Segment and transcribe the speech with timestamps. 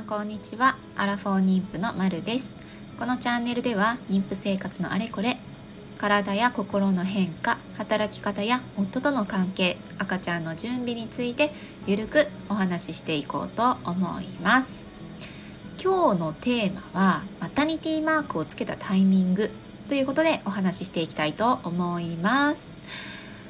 [0.00, 0.76] んこんにちは。
[0.96, 2.52] アラフォー妊婦のまるです。
[2.98, 5.36] このチャンネルでは妊婦生活のあれこれ
[5.98, 11.52] 体や心の変化働き方や夫との関係赤ちゃんの準備について
[11.86, 14.86] ゆるくお話ししていこうと思います。
[15.82, 19.50] 今日のテーマはマタニティマークをつけたタイミング
[19.88, 22.76] ということでお話ししていきたいと思います。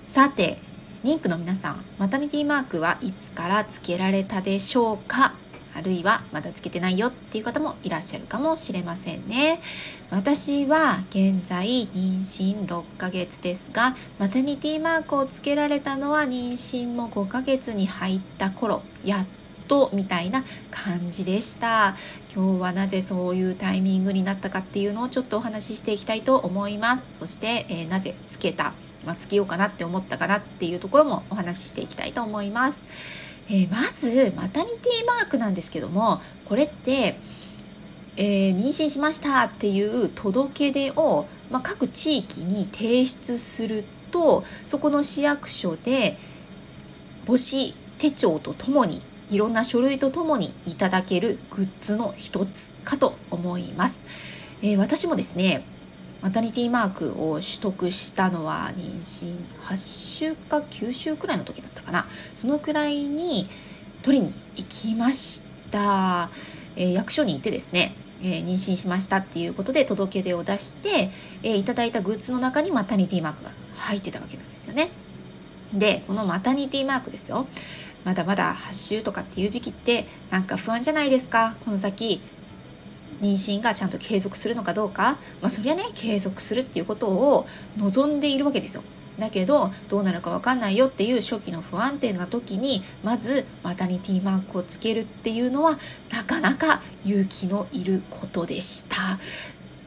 [0.09, 0.59] さて
[1.05, 5.35] 妊婦の皆さんマタニティマークはいつからつけられたでしょうか？
[5.75, 9.61] あるいはまだつけてないよっていう方もいらっしゃるかもしれませんね。
[10.11, 19.27] 私は現在妊娠6ヶ月ですが、マタニティマークをつけられたのは妊娠も5ヶ月に入った頃、やっ
[19.69, 21.97] とみたいな感じでした。
[22.35, 27.05] 今日はなぜそういうタイミングになったかっていうのをちょっとお話ししていきたいと思います。
[27.15, 32.85] そして、えー、なぜつけたまあ、つけようかなって思ったかなっていうところもお話ししていきたいと思います。
[33.49, 37.19] えー、まず、マタニティマークなんですけども、これって、
[38.17, 46.19] えー、妊娠しましたっていう届け出を、まあ、各地域に提出すると、そこの市役所で
[47.27, 54.05] 母子手帳とともにいろんな書類とともにいただけるグッズの一つかと思います。
[54.63, 55.65] えー、私もですね、
[56.23, 63.47] マタニティマークを取得したのは妊娠8週か9週くらいの時だったかなそのくらいに
[64.03, 66.31] 取りに行きました、
[66.77, 71.11] えー、役所にいてですねえー、妊娠しましたっていうことで届け出を出して、
[71.43, 74.91] えー、いただいたグッズの中にマタニティマークが入ってたわけなんですよね。
[75.73, 77.47] で、このマタニティマークですよ。
[78.05, 81.57] まだまだ8週とかっていう時期ってなんか不安じゃないですか？
[81.65, 82.21] この先
[83.21, 88.83] 妊娠がちゃんと継続するのかどうか、まあ、そりゃね継続するっていうことを望んでいるわけですよ。
[89.19, 95.79] だけどどうなるか分かんないよっていう初期の不安定な時にまずマタニティマークをつけるっていうのは
[96.11, 99.19] なかなか勇気のいることでした。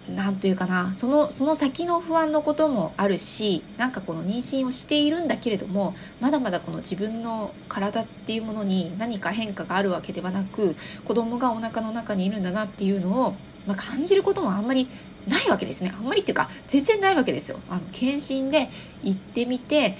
[0.07, 10.75] なんというかなそのその先の不安のこともあるしなんかこの妊娠をしているんだけれどもまだまだこの自分の体っていうものに何か変化があるわけではなく
[11.05, 14.89] 子供がお腹の中にいるんだなっていうのを、まあ、感じることもあんまり
[15.25, 17.59] ないわけですねあんまりっていうか全然ないわけですよ。
[17.69, 18.69] あの検診で
[19.03, 19.97] 行ってみて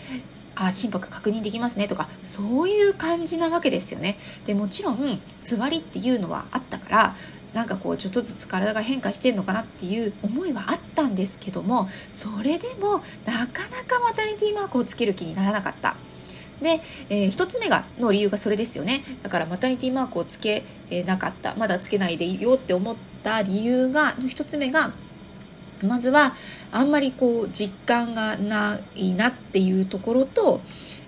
[0.55, 4.17] あ心拍確認できますねとかそういう感じなわけですよね。
[4.45, 7.15] でもちろん座りっていうのはあったから
[7.53, 15.95] なんかこうちょっとずつ体が変化してんのかなっていう思いはあったんですけどもそれでもなかなかマタニティマークをつける気にならなかった。
[16.61, 19.03] で、えー、1つ目がの理由がそれですよね。
[19.21, 20.63] だからマタニティマークをつけ
[21.05, 21.55] なかった。
[21.55, 24.93] まだつけないでいいよって思った理由がの1つ目が
[25.83, 26.35] まずは
[26.71, 30.61] あんまりこう実感がないなっていうところと、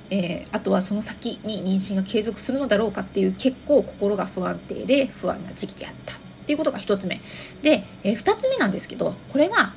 [0.09, 6.24] えー、あとはその先に妊娠が継続するのだろうかっていう結構心が不安定で不安な時期であった。
[6.45, 7.19] っていうことが1つ目。
[7.63, 9.73] で、え、2つ目なんですけど、これは、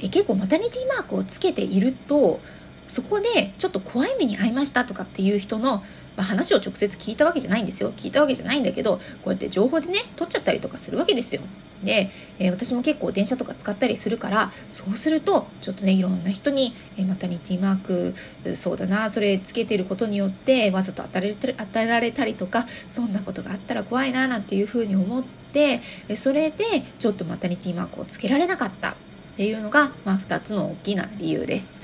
[0.00, 2.40] え、結構マタニティマークをつけていると、
[2.88, 5.84] そこでちょっと怖い目に遭いましたとかっていう人の、ま
[6.18, 7.92] あ、話を直接聞いたわけじゃないんですよ。
[7.94, 11.42] 聞いたわけじゃないんだけど、こうやって情報でね、取っちゃったりとかするわけですよ。
[11.82, 25.80] で、えー、私も結構電車とか使ったりするからそうするとちょっとねいろんな人に、えー、マタニティマークそうだなそれつけてることによってわざと与え与えられたりとかそんなことがあったら怖いななんていうふうに思って
[26.14, 26.64] それで
[26.98, 28.94] ちょっとマタニティマークをつけられなかったっ
[29.36, 31.80] ていうのが、まあ、2つの大きな理由です。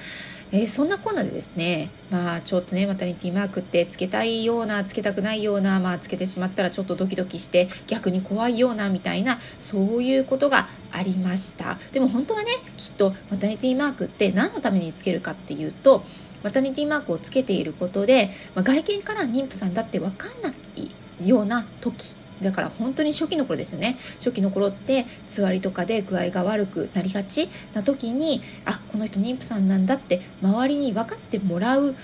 [0.53, 11.79] えー、そんなコーナーでですね、まあちょっとね、マタニティマークってつけたいような、つけたくないような、まあつけてしまったらちょっとドキドキして逆に怖いようなみたいな、そういうことがありました。
[11.93, 16.05] でも本当はね、きっとマタニティマークって何のためにつけるかっていうと、
[16.45, 31.95] マタニティマークをつけていることで、まあ、外見から妊婦さんだってわかんないような時だから本当に初期の頃ですね初期の頃ってつわりとかで具合が悪くなりがちな時にあこの人妊婦さんなんだって周りに分かってもらう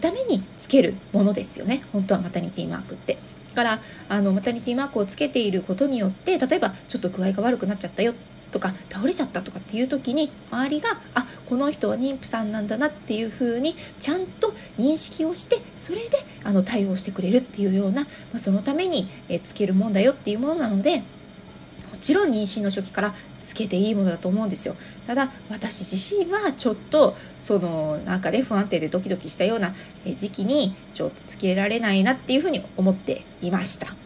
[0.00, 3.18] ためにつけるものですよね本当はマタニティマークって。
[3.52, 8.14] からあのマタニティマークをつけていることによって例えばちょっと具合が悪くなっちゃったよ
[8.52, 21.04] とか倒れちゃったとかっていう時に周りがあこの人は妊婦さんなんだなっていう風にちゃんと認識をしてそれであの対応してくれるっていうような、まあ、そのためにえつけるもんだよっていうものなのでも
[22.00, 24.76] ちろん妊娠の初期からつけていいものだと思うんですよ。
[25.04, 34.01] ただ私自身はちょっとそのなんかね不安定でドキドキしたような時期にちょっとつけられないなっていうふうに思っていました。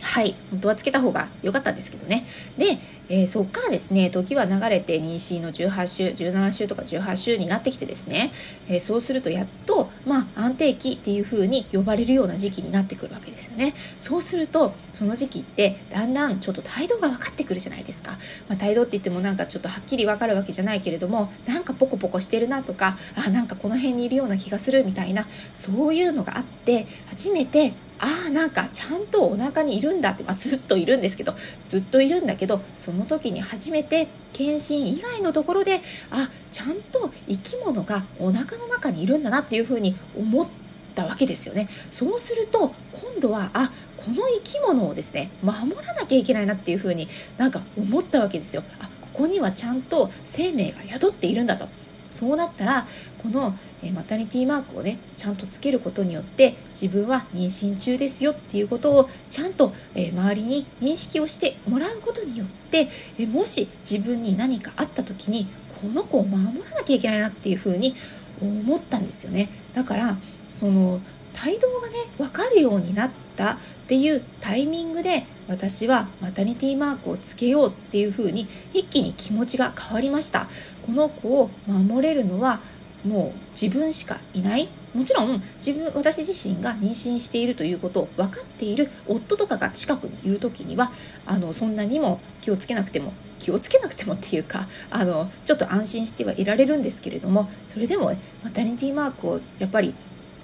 [0.00, 0.34] はい。
[0.50, 2.26] 本当はつけた方が良かったんですけどね。
[2.56, 2.78] で、
[3.08, 8.32] えー、そっからですね、時は流れて妊娠の18週、17週とか18週になってきてですね、
[8.68, 13.74] えー、そうするとやっと、まあ、安定期っていう風に呼ばれるような時期になってくるわけですよね。
[13.98, 18.12] そうすると、その時期って、だんだんちょっと態度が分かってくるじゃないですか。
[18.48, 31.34] まあ、態度って言ってもなんかちょっとはっきり分かるわけじゃないけれども、なんかポコポコしてるなとか、あ、なんかこの辺にいるような気がするみたいな、そういうのがあって、初めてああなんかちゃんとお腹にいるんだって、まあ、ずっといるんですけど
[31.64, 40.46] ずっといるんだけどその時に初めて検診以外のところであちゃんと生き物がお腹の中にいるんだなっていうふうに思っ
[40.94, 41.68] たわけですよね。
[41.90, 47.08] そうすると今度はあこの生き物をですね守らなきゃいけないなっていうふうに
[47.38, 48.62] なんか思ったわけですよ。
[48.80, 51.68] あここにはちゃんと生命が宿っているんだと。
[52.10, 52.86] そうなったら
[53.22, 53.56] この
[53.94, 62.88] マタニティマークをねちゃんとつけることによって自分は妊娠中ですよっていうことをちゃんと周りに認識をしてもらうことによって
[63.26, 65.46] もし自分に何かあった時に
[65.80, 67.94] この子を守らなきゃいけないなっていうふうに
[68.40, 69.50] 思ったんですよね。
[69.74, 70.18] だから
[70.50, 71.00] その
[71.44, 73.56] 帯同がね分かるようになったっ
[73.86, 80.48] ていうタイミングで私はマタニティマークをつけようっていう風に一気に気持ちが変わりました。
[80.84, 82.60] この子を守れるのは
[83.04, 84.68] もう自分しかいない。
[84.94, 90.90] もちろん自分私自身が妊娠しているということを分かっている夫とかが近くにいる時には
[91.26, 99.94] あのそんなにも気をつけなくても気をつけなくてもっていうかあのちょっと安心してはいられるんですけれどもそれでもマタニティマークをやっぱり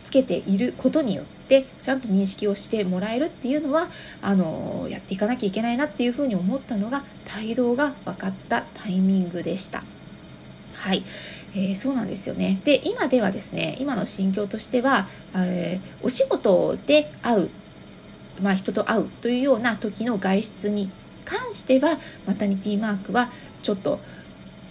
[0.05, 3.89] つけていることによってちゃんと認識をしてもらえるっていうのは
[4.21, 7.05] あのやっていかなきゃいけないなっていうふうに思ったのが
[7.39, 9.85] 帯同が分かったタイミングでした。
[10.75, 11.05] はい、
[11.55, 12.61] えー、そうなんですよね。
[12.65, 17.51] で、今ではですね、今の心境としては、えー、お仕事で会う、
[18.43, 20.91] まあ、人と会うというような時の外出に
[21.25, 23.31] 関しては、マタニティマークは
[23.63, 24.01] ちょっと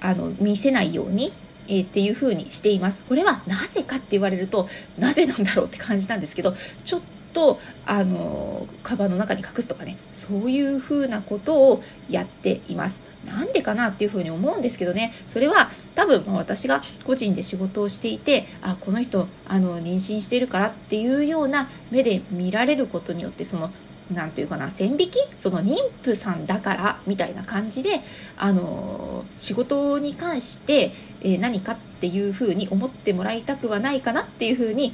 [0.01, 1.31] あの見せないように
[1.71, 3.05] えー、っていう風にしています。
[3.05, 4.67] これはなぜかって言われると、
[4.99, 6.53] なぜなんだろうって感じなんですけど、
[6.83, 7.01] ちょっ
[7.31, 13.03] と、あの、カバンの中に隠すとかね、そういう風なことをやっています。
[13.25, 23.71] なんでかなっていう風に思うんですけどね、それは多分、まあ、私が個人で仕事をしていて、あ、この人、あの、妊娠しているからっていうような目で見られることによって、その、
[24.13, 25.17] なんていうかな線引き？
[25.37, 28.01] その妊婦さんだからみたいな感じで
[28.37, 34.93] あの仕事に関して、え、何かっていうふうに思ってもらいたくはないかなっていうふうに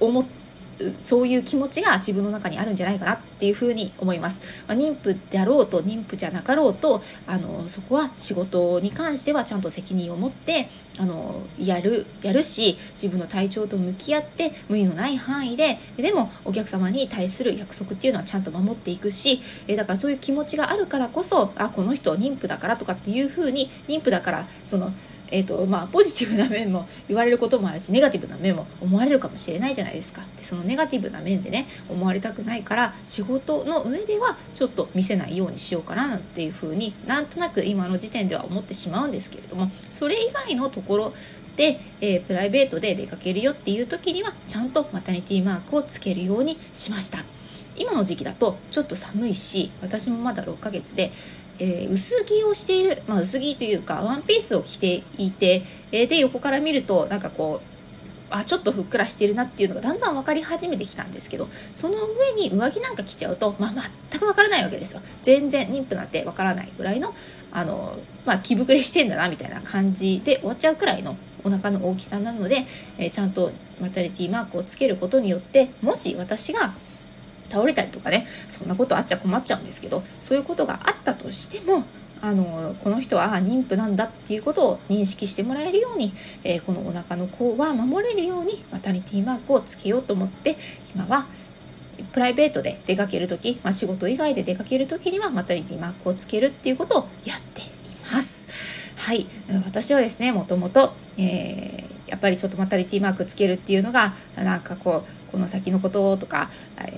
[0.00, 0.43] 思って
[1.00, 4.40] そういう気持ちが自分の中にあるんじゃないかなっていうふうに思います。
[4.66, 10.68] まあ、妊婦であろうと妊婦じゃなかろうとあのそこは仕事に関してはちゃんと責任を持って
[10.98, 24.92] あのやるやるし自分の体調と向き合って無理のない範囲ででもお客様に対する約束っていうのはちゃんと守っていくしえだからそういう気持ちがあるからこそあこの人妊婦だからとかっていうふうに妊婦だからその
[25.30, 30.22] えーとまあ、ポジティブな面も言われることもあるしネガティブな面も思われるかもしれないじゃないですか。
[30.36, 41.14] でそのネガティブな面でね思われたくないから仕事の上ではちょっと見せないようにしようかななんていうふうになんとなく今の時点では思ってしまうんですけれどもそれ以外のところ
[41.56, 47.24] で、えー、プライベートで出かけるよっていう時にはちゃんとマタニティマークをつけるようにしました。
[47.76, 51.10] 今の時期だとちょっと寒いし私もまだ6ヶ月で
[51.58, 55.62] えー、薄着をしている、まあ、薄着というかワンピースを着ていて、
[55.92, 57.74] えー、で横から見るとなんかこう
[58.30, 63.72] あちょっとふっくらしてるなっていうのがだんだん分かり始めてきたんですけどその上に上着なんか着ちゃうと、まあ、
[64.10, 65.02] 全く分からないわけですよ。
[65.22, 67.14] 全然妊婦なんて分からないぐらいの
[67.52, 72.66] あの、まあ、着膨れしてんだなみたいな感じで終わっちゃうくらいのお腹の大きさなので、
[72.98, 76.74] えー、ちゃんとマタリティマークをつけることによってもし私が
[77.54, 81.84] 倒れたりとかねそんなことあっちゃ困っちゃうんですけどそういうことがあったとしても
[82.20, 90.56] あのこの人は妊婦なんだっていうことを認識してもらえるように、えー、このお腹の子は守れるようにマタニティマークをつけようと思って
[90.94, 91.26] 今は
[92.12, 97.64] プライベートで出かける時、まあ、仕事以外で出かける時にはマタニティマークをつけるっていうことをやってい
[98.10, 98.46] ます。
[98.96, 99.26] はい、
[99.64, 106.50] 私はですねもともと、えーやっぱりちょっとマタリティマークつけるっていうのがなんかこうこの先のこととか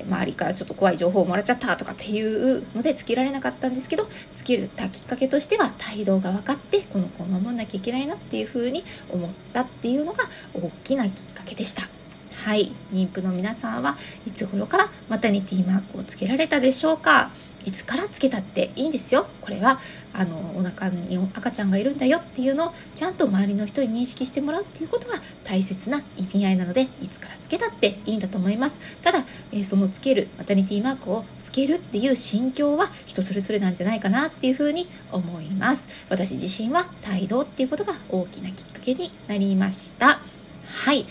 [0.08, 11.88] 周りからちょっと怖い情報をもらっちゃったとかっていうのでつけられなかったんですけどつけたきっかけとしては態度が分かってこの子を守んなきゃいけないなっていうふうに思ったっていうのが大きなきっかけでした。
[12.34, 13.96] はい妊婦の皆さんは
[14.26, 17.30] いつ頃からマタニティマークをつけられたでしょうか？
[17.66, 19.26] いつからつけたっていいんですよ。
[19.40, 19.80] これは
[20.12, 28.78] あのお腹に赤ちゃんがいるんだよっていうのをちゃんと周りの人に認識してもらうっていうことが大切な意味合いなのでいつからつけたっていいんだと思います。
[29.02, 35.88] ただ、えー、そのつけるマタニティマークをつけるっていう心境は人それぞれなんじゃないかなっていうふうに思います。
[36.08, 40.20] 私自身は帯同っていうことが大きなきっかけになりました。
[40.64, 41.06] はい。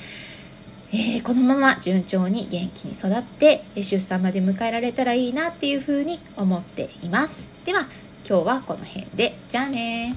[0.98, 7.52] えー、このまま順調に元気に育って出産まで迎えられたらいいなっていうふうに思っています。
[7.66, 7.90] では
[8.26, 10.16] 今日はこの辺でじゃあね